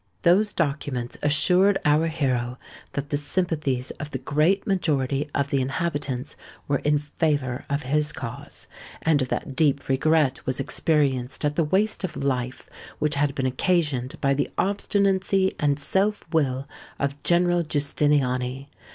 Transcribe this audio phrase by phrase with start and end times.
[0.23, 2.57] Those documents assured our hero
[2.93, 6.35] that the sympathies of the great majority of the inhabitants
[6.67, 8.65] were in favour of his cause;
[9.03, 12.67] and that deep regret was experienced at the waste of life
[12.97, 18.69] which had been occasioned by the obstinacy and self will of General Giustiniani.